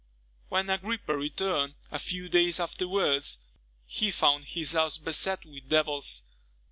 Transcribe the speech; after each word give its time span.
When 0.49 0.67
Agrippa 0.67 1.15
returned, 1.15 1.75
a 1.91 1.99
few 1.99 2.27
days 2.27 2.59
afterwards, 2.59 3.37
he 3.85 4.09
found 4.09 4.45
his 4.45 4.71
house 4.71 4.97
beset 4.97 5.45
with 5.45 5.69
devils. 5.69 6.23